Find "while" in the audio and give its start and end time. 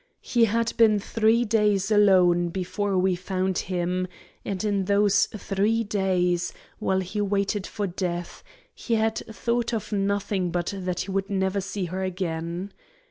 6.79-7.01